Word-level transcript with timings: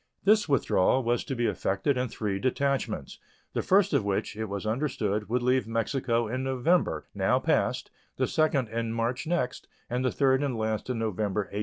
This 0.23 0.49
withdrawal 0.49 1.03
was 1.03 1.23
to 1.25 1.35
be 1.35 1.45
effected 1.45 1.95
in 1.95 2.07
three 2.07 2.39
detachments, 2.39 3.19
the 3.53 3.61
first 3.61 3.93
of 3.93 4.03
which, 4.03 4.35
it 4.35 4.45
was 4.45 4.65
understood, 4.65 5.29
would 5.29 5.43
leave 5.43 5.67
Mexico 5.67 6.27
in 6.27 6.43
November, 6.43 7.05
now 7.13 7.37
past, 7.37 7.91
the 8.17 8.25
second 8.25 8.67
in 8.69 8.93
March 8.93 9.27
next, 9.27 9.67
and 9.91 10.03
the 10.03 10.11
third 10.11 10.41
and 10.41 10.57
last 10.57 10.89
in 10.89 10.97
November, 10.97 11.41
1867. 11.41 11.59